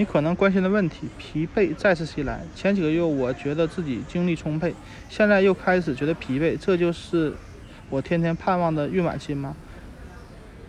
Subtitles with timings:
[0.00, 2.40] 你可能关心的问题：疲惫再次袭来。
[2.54, 4.74] 前几个月我觉得自己精力充沛，
[5.10, 7.34] 现在又开始觉得疲惫，这就是
[7.90, 9.54] 我天天盼望的孕晚期吗？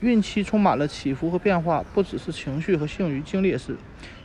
[0.01, 3.77] 孕期充满了起伏和变化，不只是情绪和性欲，精力也是。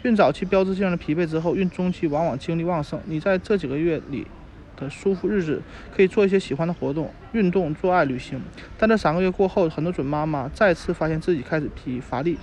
[0.03, 3.01] 孕早期标志性的疲惫之后，孕中期往往精力旺盛。
[3.05, 4.27] 你在这几个月里
[4.77, 5.63] 的舒服日子，
[5.95, 8.41] 可以做一些喜欢的活动，运动、做爱、旅行。
[8.77, 12.37] 但这三个月过后，很多准妈妈再次发现自己开始疲乏力。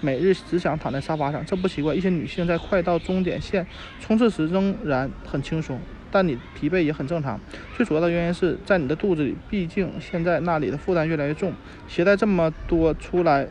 [0.00, 1.94] 每日只想躺在沙发上，这不奇怪。
[1.94, 3.66] 一些女性在快到终点线
[4.00, 5.78] 冲刺时仍然很轻松，
[6.10, 7.38] 但你疲惫也很正常。
[7.76, 11.52] 最主要的原因是在你的肚子里，毕竟现在那里的负担越来越重，
[11.86, 13.46] 携带这么多出来，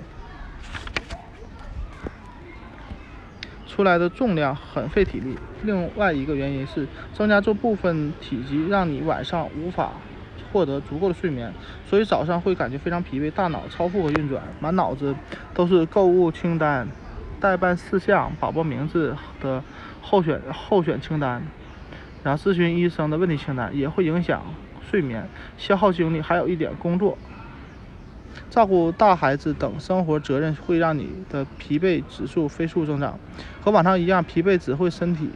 [3.68, 5.36] 出来的重量很费体力。
[5.64, 9.92] 另外一个原因是增加这部分体积，让你晚上无法。
[10.52, 11.54] 获得足够的睡眠，
[11.86, 15.16] 所以早上会感觉非常疲惫，大脑超负荷运转，满脑子
[15.54, 16.88] 都是购物清单、
[17.40, 19.64] 代办事项、宝宝名字的
[20.02, 21.42] 候选候选清单，
[22.24, 24.44] 然后咨询医生的问题清单，也会影响
[24.90, 26.22] 睡眠，消耗精力。
[26.22, 27.18] 还有一点，工作、
[28.50, 33.20] 照顾大孩子等生活责任会让你的疲惫指数飞速增长。
[33.62, 35.30] 和往常一样，疲惫只会身体。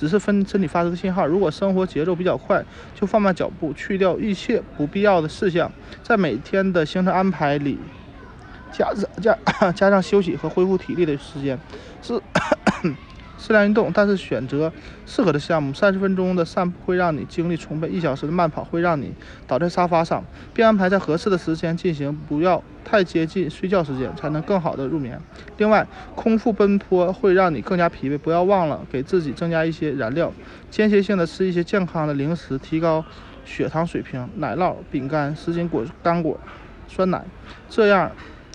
[0.00, 1.26] 只是分身体发出的信号。
[1.26, 2.64] 如果生活节奏比较快，
[2.98, 5.70] 就放慢脚步，去掉一切不必要的事项，
[6.02, 7.78] 在每天的行程安排里
[8.72, 9.36] 加加
[9.76, 11.58] 加上休息和恢复体力的时间，
[12.00, 12.18] 是。
[13.40, 14.70] 适量运动，但是选择
[15.06, 15.72] 适合的项目。
[15.72, 19.12] 三十分钟的散步会让你精力充沛，一小时的慢跑会让你
[19.46, 25.18] 倒在沙发上，并安排在合适的时间进行，不要太接近睡觉时间，才能更好的入眠。
[25.56, 30.30] 另外，空腹奔波会让你更加疲惫，不要忘了给自己增加一些燃料，
[30.70, 33.02] 间歇性的吃一些健康的零食，提高
[33.46, 36.38] 血糖水平，奶酪、饼干、湿巾果干果、
[36.86, 37.24] 酸奶，
[37.70, 38.10] 这样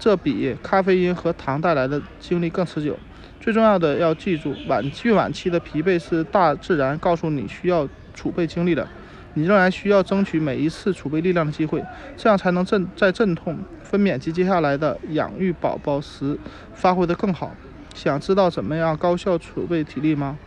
[0.06, 2.96] 这比咖啡因和糖带来的精力更持久。
[3.40, 8.88] 最重要的要记住，晚孕晚期的疲惫是大自然告诉你需要储备精力的，
[9.34, 11.84] 你仍然需要争取每一次储备力量的机会，
[12.16, 16.38] 这样才能阵在阵痛、分娩及接下来的养育宝宝时
[16.76, 17.56] 发挥得更好。
[17.96, 20.38] 想知道怎么样高效储备体力吗？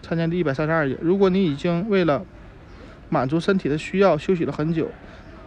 [0.00, 0.96] 参见第一百三十二页。
[1.02, 2.24] 如果你已经为了
[3.10, 4.88] 满足身体的需要休息了很久，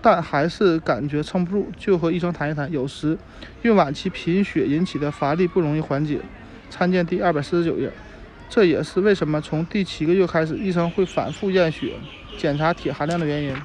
[0.06, 2.72] 但还是感觉撑不住，就和医生谈一谈。
[2.72, 3.18] 有时
[3.64, 6.20] 孕晚期贫血引起的乏力不容易缓解。
[6.70, 7.92] 参见第二百四十九页，
[8.48, 11.94] 这也是为什么从第七个月开始，医生会反复验血
[12.38, 13.56] 检查铁含量的原因。